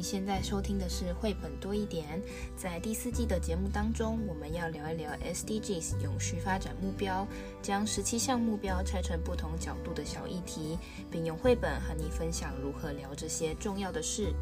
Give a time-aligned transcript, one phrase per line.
[0.00, 2.22] 你现在收听的是绘本多一点。
[2.56, 7.28] 在第四季的节目当中，我们要聊一聊 SDGs 永续发展目标，
[7.60, 10.78] 将十七项目标拆成不同角度的小议题，
[11.10, 14.32] 并用绘本和你分享如何聊这些重要的事。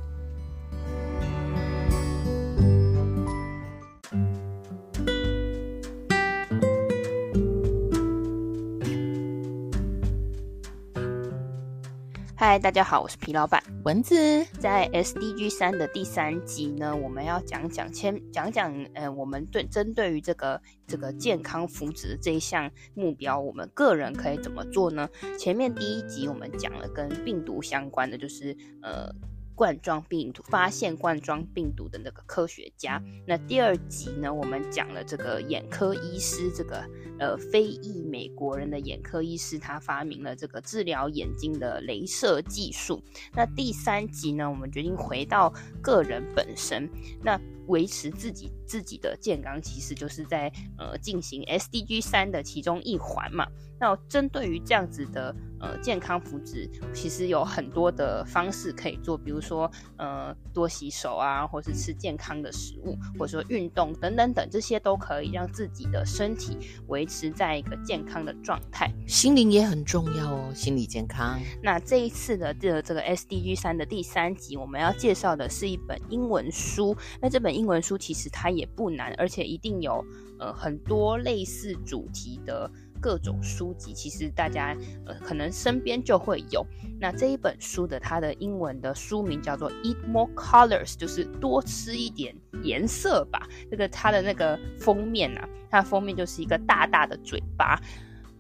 [12.40, 14.14] 嗨，大家好，我是皮老板蚊子。
[14.60, 25.08] 在 SDG 三的第三集呢，我们要讲讲先讲讲，呃，我们对针对于这个这个健康福祉这一项目标，我们个人可以怎么做呢？
[25.36, 29.12] 前面第一集我们讲了跟病毒相关的，就是呃。
[29.58, 33.02] 冠状病毒发现冠状病毒的那个科学家。
[33.26, 43.02] 那第二集呢，我们讲了这个眼科医师，这个呃非裔美国人的眼科医师，他发明了这个治疗眼睛的镭射技术。
[43.34, 46.88] 那第三集呢，我们决定回到个人本身，
[47.20, 47.36] 那
[47.68, 53.46] 维持自己自己的健康，其实就是在呃进行 SDG 三的其中一环嘛。
[53.80, 68.92] 那针对于这样子的呃健康福祉，其实有很多的方式可以做，比如说呃多洗手啊，或是吃健康的食物，或者说运动等等等，这些都可以让自己的身体维持在一个健康的状态。
[69.06, 71.38] 心灵也很重要哦，心理健康。
[71.62, 76.96] 那这一次的这这个 SDG 三的第三集，我们要介绍的是一本英文书。
[77.22, 80.04] 那这本英文书其实它也不难，而且一定有
[80.38, 82.70] 呃很多类似主题的。
[83.00, 86.66] 各种书籍，其实大家呃可能身边就会有。
[87.00, 92.34] 那这一本书的它的英文的书名叫做《Eat More Colors》，就是多吃一点
[92.64, 93.46] 颜色吧。
[93.70, 97.80] 这个它的那个封面啊，它封面就是一个大大的嘴巴。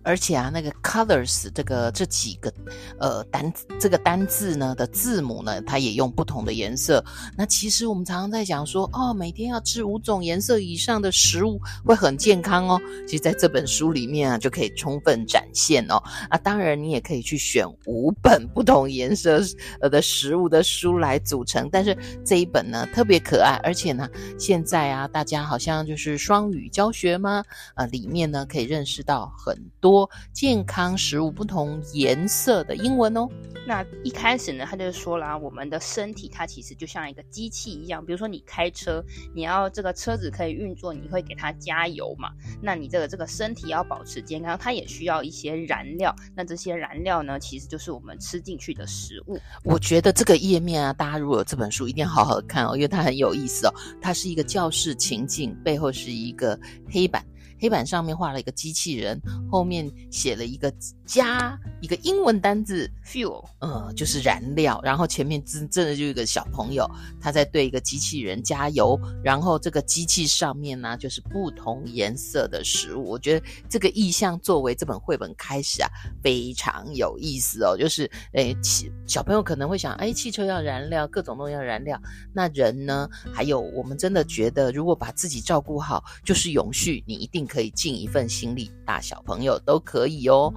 [0.02, 2.50] 而且啊，那个 colors 这个这几个
[2.98, 7.04] 呃单这个单字呢的字母呢，它也用不同的颜色。
[7.36, 12.80] 那其实我们常常在讲说，哦，每天要吃五种颜色以上的食物会很健康哦。
[13.06, 16.02] 其实在这本书里面啊，就可以充分展现哦。
[16.30, 19.40] 啊，当然你也可以去选五本不同颜色
[19.80, 21.68] 呃的食物的书来组成。
[21.70, 27.44] 但是这一本呢特别可爱，而且呢现在啊大家好像就是双语教学吗？
[27.74, 29.97] 啊，里面呢可以认识到很多。
[30.32, 33.26] 健康食物不同颜色的英文哦。
[33.66, 38.02] 那一开始呢，他就说啦，我们的身体它其实就像一个机器一样。
[38.02, 39.04] 比如说你开车，
[39.34, 42.30] 你要这个车子可以运作，你会给它加油嘛？
[42.62, 46.16] 那你这个这个身体要保持健康，它也需要一些燃料。
[46.34, 49.38] 那这些燃料呢，其实就是我们吃进去的食物。
[49.64, 53.74] 我觉得这个页面啊，大家如果有这本书，一定要好好看哦，因为它很有意思哦。
[54.00, 56.58] 它是一个教室情境，背后是一个
[56.90, 57.22] 黑板。
[57.60, 59.20] 黑板上面画了一个机器人，
[59.50, 60.72] 后面写了一个
[61.04, 64.80] 加一个英文单字 fuel，呃，就是燃料。
[64.84, 66.88] 然后前面真真的就一个小朋友，
[67.20, 68.96] 他在对一个机器人加油。
[69.24, 73.04] 然后这个机器上面呢，就是不同颜色的食物。
[73.04, 75.88] 我觉得这个意象作为这本绘本开始啊，
[76.22, 77.76] 非常有意思哦。
[77.76, 82.00] 就是诶，汽小朋友可能会想，诶，汽车要燃料，各种东西要燃料。
[82.32, 83.08] 那人呢？
[83.34, 87.02] 还有我们真的觉得，如果把自己照顾好，就是永续。
[87.04, 87.47] 你一定。
[87.48, 90.54] 可以尽一份心力，大小朋友都可以哦。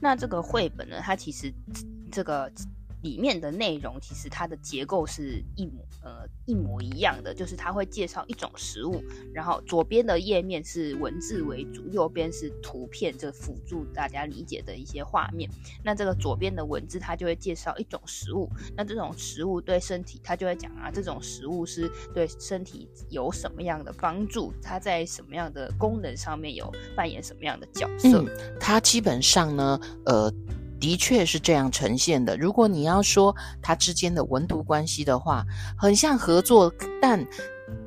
[0.00, 1.50] 那这个绘本呢，它其实
[2.12, 2.52] 这个。
[3.04, 15.48] 里面的内容其实它的结构是一模呃一模一样的，就是它会介绍一种食物，然后左边的页面是文字为主，右边是图片，这辅助大家理解的一些画面。
[15.84, 28.22] 那这个左边的文字它就会介绍一种食物，那这种食物对身体它就会讲啊，这种食物是对身体有什么样的帮助，它在什么样的功能上面有扮演什么样的角色。
[28.22, 30.32] 嗯，它基本上呢，呃。
[30.84, 32.36] 的确是这样呈现的。
[32.36, 35.42] 如果你要说它之间的文图关系的话，
[35.78, 37.26] 很像合作，但。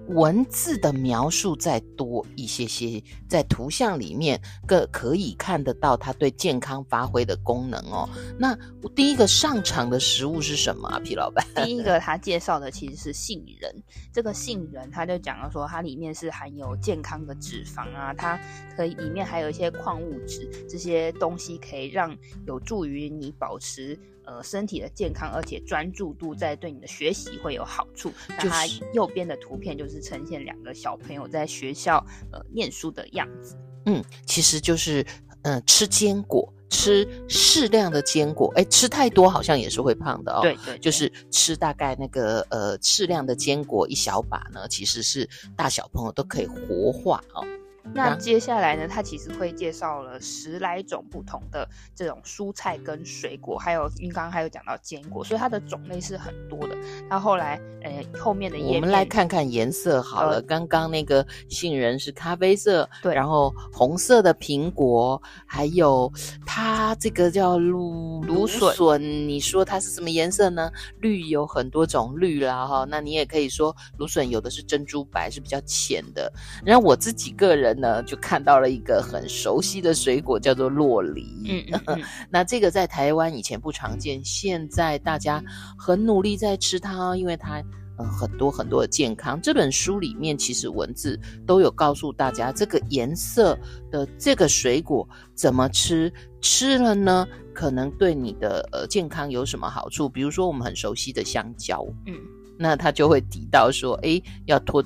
[0.09, 8.09] 文字的描述再多一些些，在图像里面个可以看得到它对健康发挥的功能哦。
[8.39, 8.57] 那
[8.95, 10.99] 第一个上场的食物是什么啊？
[10.99, 11.45] 皮老板？
[11.65, 13.83] 第一个他介绍的其实是杏仁。
[14.13, 18.39] 这个杏仁他就讲了说，它里面是含有健康的脂肪啊，它
[18.75, 22.15] 可以里面还有一些矿物质，这些东西可以让
[22.45, 23.99] 有助于你保持。
[24.27, 28.11] 呃，身体的健康，而且专注度在对你的学习会有好处。
[28.27, 33.55] 那它右边的图片就是呈现两个小朋友在学校呃念书的样子。
[33.85, 35.05] 嗯，其实就是
[35.43, 38.51] 呃吃坚果，吃适量的坚果。
[38.57, 40.41] 哎，吃太多好像也是会胖的哦。
[40.41, 47.47] 对，对对，就是吃大概那个呃适量的坚果一小把呢，其实是大小朋友都可以活化哦。
[47.93, 56.77] 那接下来呢，他其实会介绍了十来种不同的这种蔬菜跟水果，还有因为刚刚还有讲到坚果，所以它的种类是很多的。
[57.09, 60.35] 那后来，呃，后面的我们来看看颜色好了。
[60.35, 66.11] 呃、刚刚那个杏仁是咖啡色，对，然后红色的苹果，还有
[66.45, 70.71] 它这个叫芦芦笋，你说它是什么颜色呢？
[70.99, 76.31] 绿有很多种绿啦，哈，那你也可以说芦笋有的是珍珠白，是比较浅的。
[76.63, 81.25] 然后我自己个人呢，就看到了一个很熟悉的水果，叫做洛梨。
[81.47, 85.43] 嗯，嗯，嗯那这个在台湾以前不常见，现在大家
[85.77, 87.59] 很努力在吃它，因为它
[87.99, 89.39] 嗯很多很多的健康。
[89.41, 93.57] 这本书里面其实文字都有告诉大家，这个颜色
[93.91, 100.09] 的这个水果怎么吃，吃了呢，可能对你的呃健康有什么好处？
[100.09, 102.13] 比如说我们很熟悉的香蕉，嗯，
[102.57, 104.83] 那他就会提到说，诶，要脱。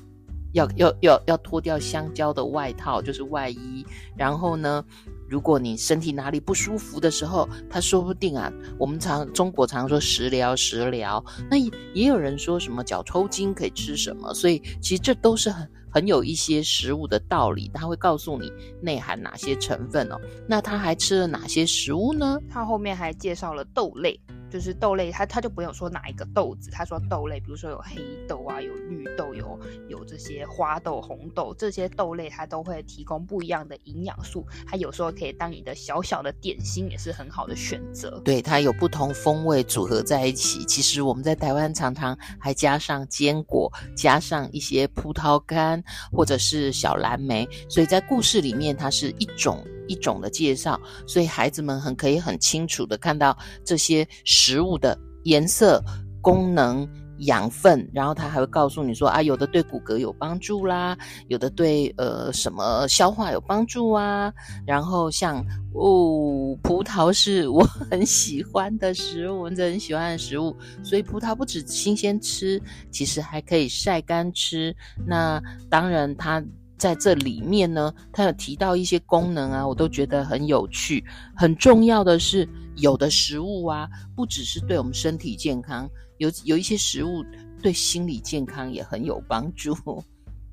[0.53, 3.85] 要要要要脱掉香蕉的外套，就是外衣。
[4.15, 4.83] 然后呢，
[5.29, 18.51] 如果你身体哪里不舒服的时候，他说不定啊，我们常中国常说食疗食疗，那也也有人说什么脚抽筋可以吃什么，所以其实这都是很很有一些食物的道理，他会告诉你
[18.81, 20.17] 内含哪些成分哦。
[20.47, 22.37] 那他还吃了哪些食物呢？
[22.49, 24.19] 他后面还介绍了豆类。
[24.51, 29.57] 就是豆类，他他就不用说哪一个豆子，他说豆类，比如说有黑豆啊，有绿豆，有
[29.87, 38.19] 有这些花豆、红豆，这些豆类它都会提供不一样的营养素，它有时候可以当你的小小的点心，也是很好的选择。
[38.25, 40.65] 对，它有不同风味组合在一起。
[40.65, 45.81] 其实我们在台湾常常还加上坚果，加上一些葡萄干
[46.11, 49.65] 或者是小蓝莓，所以在故事里面它是一种。
[49.91, 55.83] 一种的介绍，所以孩子们很可以很清楚的看到这些食物的颜色、
[56.21, 56.87] 功能、
[57.19, 60.97] 养分，然后他还会告诉你说啊，有的对骨骼有帮助啦，
[61.27, 64.33] 有的对呃什么消化有帮助啊。
[64.65, 72.61] 然后像哦，葡萄是我很喜欢的食物，我很喜欢的食物，所以葡萄不止新鲜吃，
[72.91, 74.73] 其实还可以晒干吃。
[75.05, 76.41] 那当然它。
[76.81, 81.05] 在这里面呢，他有提到一些功能啊，我都觉得很有趣。
[81.35, 85.87] 很重要的是，有的食物啊，不只是对我们身体健康，
[86.17, 87.23] 有有一些食物
[87.61, 89.75] 对心理健康也很有帮助。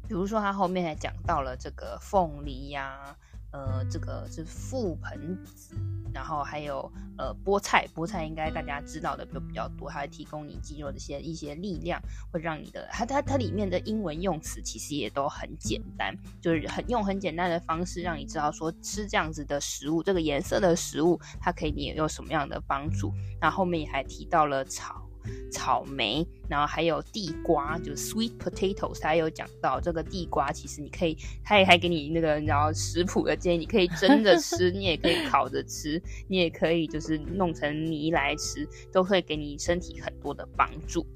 [0.07, 3.17] 比如说，他后面还讲到了这个凤梨呀、
[3.51, 5.75] 呃，这个是覆盆子，
[6.13, 11.99] 然后还有呃菠菜，菠菜应该大家知道的就比较多，它会提供你肌肉的一些一些力量，
[12.31, 23.15] 会让你的它它它里面的英文用词其实也都很简单，就是很用很简单的方式让你知道说吃这样子的食物，这个颜色的食物它可以你有什么样的帮助。
[23.41, 25.08] 那后面也还提到了草。
[25.51, 41.07] 草莓，然后还有地瓜，就是 sweet potatoes，他有讲到这个地瓜，其实你可以，他也还给你那个然后食谱的建议，你可以蒸着吃，你也可以烤着吃，你也可以就是弄成泥来吃，都会给你身体很多的帮助。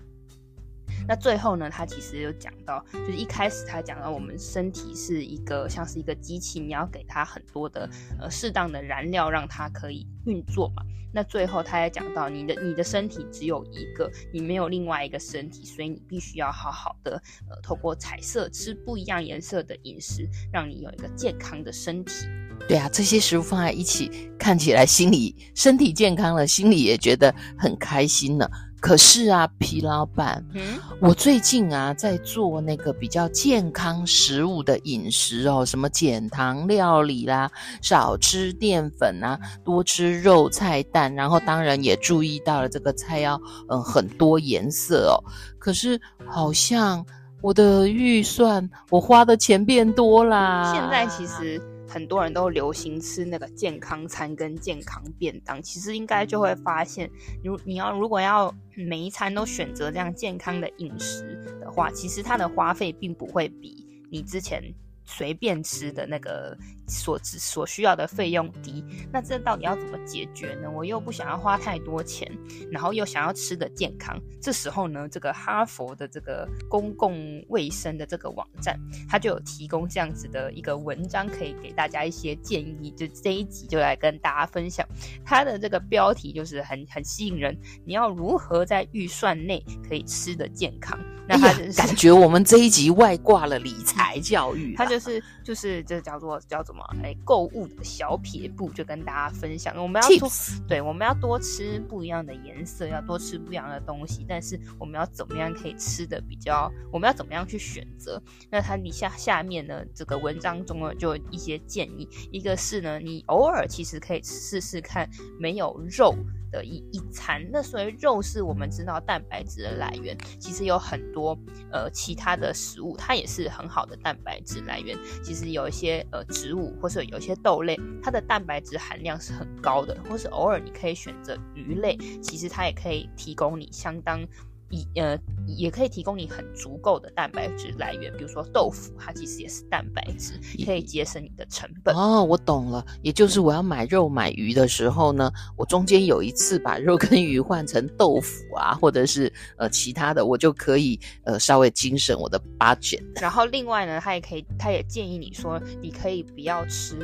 [1.06, 7.88] 那最后呢，他其实有讲到，就是一开始他讲到我们身体是一个像是一个机器，你要给它很多的
[8.20, 10.82] 呃适当的燃料，让它可以运作嘛。
[11.14, 22.26] 那最后他也讲到，你的你的身体只有一个，你没有另外一个身体，所以你必须要好好的呃透过彩色吃不一样颜色的饮食，让你有一个健康的身体。
[22.66, 28.50] 对啊，这些食物放在一起，看起来心里身体健康了，心里也觉得很开心了。
[28.82, 30.60] 可是啊，皮老板，嗯，
[31.00, 37.48] 我最近啊在做那个比较健康食物的饮食哦，什么减糖料理啦，
[37.80, 45.14] 少吃淀粉啊，多吃肉菜蛋，然后当然也注意到了这个菜要嗯很多颜色哦。
[45.60, 47.06] 可是好像
[47.40, 50.72] 我的预算，我花的钱变多啦。
[50.74, 51.62] 现在其实。
[51.92, 57.10] 很多人都流行吃那个健康餐跟健康便当，其实应该就会发现，
[57.44, 64.62] 如你要如果要每一餐都选择这样健康的饮食的话，其实它的花费并不会比你之前。
[65.04, 66.56] 随便吃的那个
[66.86, 70.70] 所所需要的费用低，那这到底要怎么解决呢？
[70.70, 72.30] 我又不想要花太多钱，
[72.70, 74.18] 然后又想要吃的健康。
[74.40, 78.78] 这时候呢，这个哈佛的这个公共卫生的这个网站，
[79.08, 82.92] 它就有提供这样子的一个文章，可以给大家一些建议。
[82.96, 84.86] 就这一集就来跟大家分享，
[85.24, 87.56] 它的这个标题就是很很吸引人。
[87.84, 90.98] 你要如何在预算内可以吃得健康？
[91.28, 94.74] 那它、就是、感觉我们这一集外挂了理财教育。
[94.98, 96.82] 是就是这叫做叫什么？
[97.02, 99.74] 哎，购物的小撇步就跟大家分享。
[99.80, 100.28] 我们要多
[100.68, 104.24] 对，我们要多吃不一样的颜色，要多吃不一样的东西。
[104.28, 106.70] 但是我们要怎么样可以吃的比较？
[106.90, 108.22] 我们要怎么样去选择？
[108.50, 112.08] 那它你下下面呢，这个文章中呢就有一些建议。
[112.30, 115.08] 一个是呢，你偶尔其实可以试试看
[115.38, 116.14] 没有肉
[116.52, 117.44] 的一一餐。
[117.50, 121.36] 那所以肉是我们知道蛋白质的来源，其实有很多
[121.72, 124.96] 呃其他的食物，它也是很好的蛋白质来源。
[125.24, 134.24] 其实有一些呃植物或是有一些豆类，它的蛋白质含量是很高的，或是偶尔你可以选择鱼类，其实它也可以提供你相当。
[134.72, 140.32] 以呃，也可以提供你很足够的蛋白质来源，比如说豆腐，它其实也是蛋白质，
[140.64, 141.94] 可以节省你的成本。
[141.94, 153.02] 哦，我懂了，也就是我要买肉买鱼的时候呢，我中间有一次把肉跟鱼换成豆腐啊，或者是呃其他的，我就可以呃稍微精省我的 budget。
[153.20, 156.96] 然后另外呢，他也可以，他也建议你说，你可以不要吃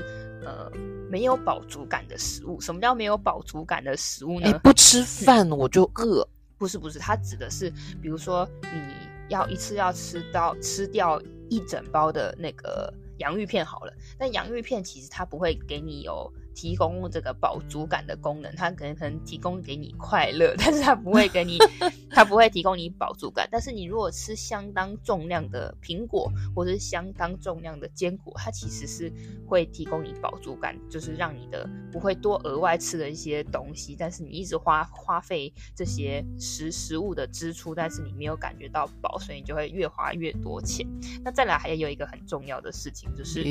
[0.42, 0.72] 呃
[1.10, 2.58] 没有饱足感的食物。
[2.62, 4.46] 什么叫没有饱足感的食物呢？
[4.46, 6.26] 你不吃饭我就饿。
[6.58, 7.70] 不是不是，它指的是，
[8.02, 8.94] 比如说你
[9.28, 16.30] 要一次要吃到吃掉一整包的那个洋芋片好了，但洋芋片其实它不会给你有。
[16.58, 21.56] 提供这个饱足感的功能，它可能可能提供给你快乐，但是它不会给你，
[22.10, 23.48] 它不会提供你饱足感。
[23.48, 29.12] 但是你如果吃相当重量的苹果，或者是相当重量的坚果，它其实是
[29.46, 33.94] 会提供你饱足感，就是让你的不会多额外吃的一些东西。
[33.96, 40.84] 但是你一直花花费这些食食物的支出，但是你没有感觉到饱，所以你就会越花越多钱。
[41.22, 43.44] 那再来还有一个很重要的事情，就是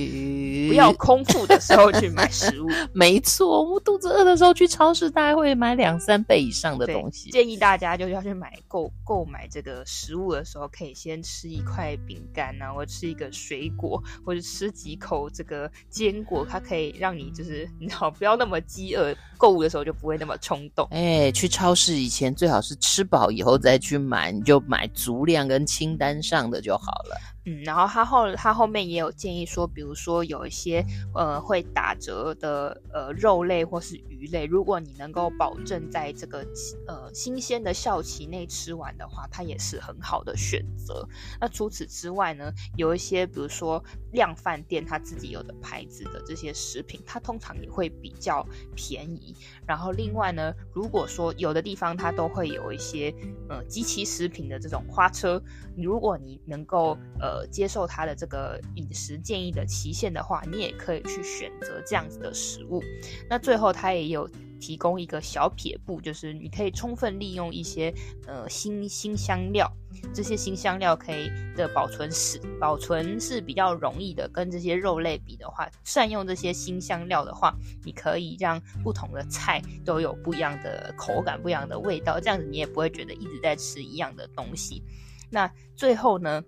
[0.68, 2.68] 不要空腹的时候去买食物。
[2.98, 7.30] 没错，我们肚子饿的时候去超市，大概会买两三倍以上的东西。
[7.30, 20.88] 建议大家就是要去买购购买这个食物的时候，可以先吃一块饼干啊，或者吃一个水果，或者吃几口这个坚果，它可以让你就是你好不要那么饥饿，购物的时候就不会那么冲动。
[20.90, 27.16] 哎，去超市以前最好是吃饱以后再去买，你就买足量跟清单上的就好了。
[27.48, 30.84] 嗯，然后他后他后面也有建议说，比如说有一些
[31.16, 36.46] 呃会打折的呃肉类或是鱼类，如果你能够保证在这个
[36.88, 41.08] 呃新鲜的效期内吃完的话，它也是很好的选择。
[41.40, 49.34] 那除此之外呢，有一些比如说量饭店它自己有的牌子的这些食品，它通常也会比较便宜。
[49.66, 53.10] 然后另外呢，如果说有的地方它都会有一些
[53.48, 55.42] 呃即期食品的这种花车，
[55.78, 57.37] 如果你能够呃。
[57.46, 62.82] 接受他的这个饮食建议的期限的话，你也可以去选择这样子的食物。
[63.30, 64.28] 那最后他也有
[64.60, 67.94] 提供一个小撇步，就是你可以充分利用一些
[68.26, 69.72] 呃新新香料，
[70.14, 74.28] 这些新香料可以的保存是保存是比较容易的。
[74.30, 84.82] 跟这些肉类比的话，善用这些新香料的话，你可以让不同的菜都有不一样的口感、不一样的味道，这样子你也不会觉得一直在吃一样的东西。
[85.30, 86.42] 那最后呢，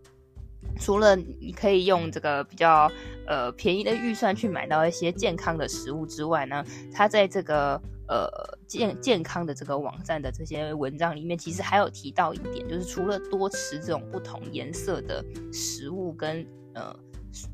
[0.79, 2.91] 除了你可以用这个比较
[3.27, 6.63] 呃便宜的预算去买到一些健康的食物之外呢，
[6.93, 8.29] 它在这个呃
[8.67, 16.95] 健健康的这个网站的这些文章里面，其实还有提到一点，就是除了多吃这种不同颜色的食物跟呃。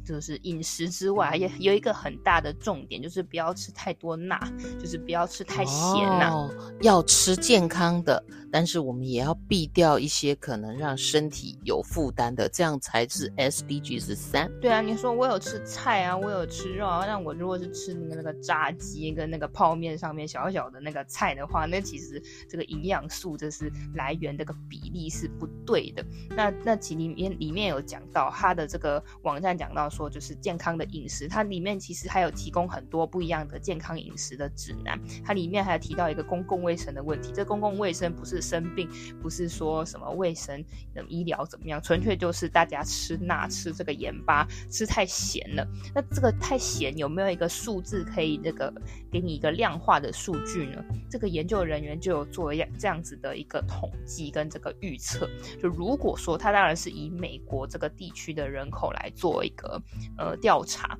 [0.05, 4.39] 就是饮食之外，也有一个很大的重点，就是不要吃太多钠，
[4.79, 6.49] 就是不要吃太咸呐、哦。
[6.79, 8.23] 要吃健康的，
[8.55, 14.49] 但是我们也要避掉一些可能让身体有负担的，这样才是 SDG 十三。
[14.61, 26.05] 对啊，你说我有吃菜啊，我有吃肉啊，那我如果是吃那个那个炸鸡跟那个泡面上面小小的那个菜的话，那其实这个营养素就是来源这个比例是不对的。
[26.29, 29.65] 那那其里面里面有讲到它的这个网站讲。
[29.65, 34.95] 讲到说就是健康的饮食，它里面其实还有提供很多不一样的健康饮食的指南。
[35.23, 38.87] 它里面还有提到一个公共卫生的问题，这公共卫生不是生病，
[39.21, 40.63] 不是说什么卫生、
[41.09, 45.67] 医疗怎么样，纯粹就是大家吃钠、吃这个盐巴，吃太咸了。
[45.93, 48.71] 那这个太咸有没有一个数字可以那个
[49.11, 50.83] 给你一个量化的数据呢？
[51.09, 55.27] 这个研究人员就有做样这样子的一个统计跟这个预测。
[55.61, 59.81] 就如果说他当然是以美国这个地区的人口来做一个
[60.17, 60.97] 呃调查。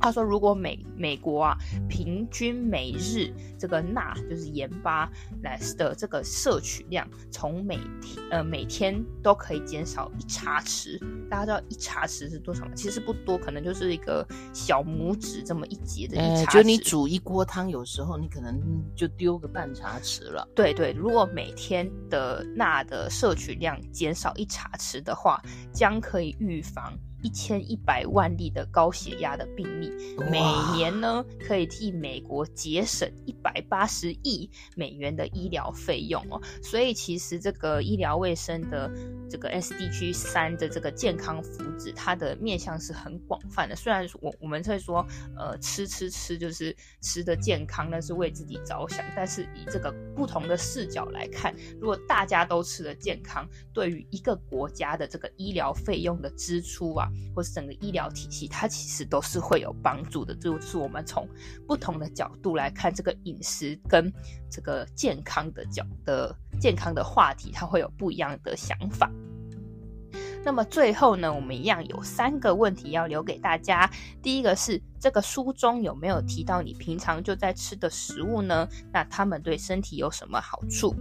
[0.00, 1.56] 他说，如果美美国啊，
[1.88, 5.10] 平均每日这个钠就是盐巴
[5.42, 10.98] 来的这个摄取量，从每天呃每天都可以减少一茶匙。
[11.28, 12.72] 大家知道一茶匙是多少吗？
[12.74, 16.54] 其实不多，可能就是一个小拇指这么一节的一茶匙。
[16.54, 18.60] 就你煮一锅汤，有时候你可能
[18.94, 20.46] 就丢个半茶匙了。
[20.54, 26.92] 对对，如果每天的钠的摄取量减少一茶匙的话，将可以预防。
[27.26, 29.90] 一千一百万例的高血压的病例，
[30.30, 30.40] 每
[30.76, 36.40] 年呢可以替美国节省一百八十亿美元的医疗费用哦。
[36.62, 38.88] 所以其实这个医疗卫生的
[39.28, 43.74] 这个 SDG 三的这个健康福祉，它的面向是很广泛的。
[43.74, 45.04] 虽然我我们会说，
[45.36, 60.34] 呃，吃吃吃就是吃的健康，那是为自己着想，但是以这个不同的视角来看，如果大家都吃的健康，对于一个国家的这个医疗费用的支出啊，或是整个医疗体系，它其实都是会有帮助的。
[60.34, 61.28] 就是我们从
[61.66, 64.12] 不同的角度来看这个饮食跟
[64.50, 69.10] 这个健康的角的健康的话题，它会有不一样的想法。
[70.46, 73.90] 那么最后呢，我们一样有三个问题要留给大家。
[74.22, 78.68] 第一个是这个书中有没有提到你平常就在吃的食物呢？
[78.92, 80.94] 那它们对身体有什么好处？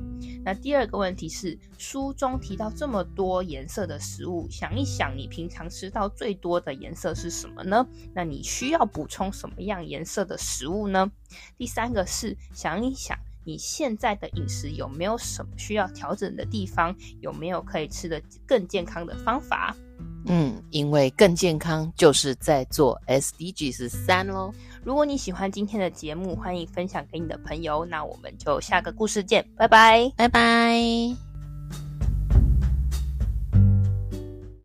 [0.43, 7.85] 那第二个问题是书中提到这么多颜色的食物，想一想你平常吃到最多的颜色是什么呢？
[8.15, 11.11] 那你需要补充什么样颜色的食物呢？
[11.55, 13.15] 第三个是想一想。
[13.45, 16.93] 你现在的饮食有没有什么需要调整的地方？
[17.21, 19.75] 有没有可以吃的更健康的方法？
[20.27, 24.51] 嗯，因为更健康就是在做 SDGs 三喽。
[24.83, 27.85] 如果你喜欢今天的节目，欢迎分享给你的朋友。
[27.85, 31.24] 那我们就下个故事见，拜拜，拜拜。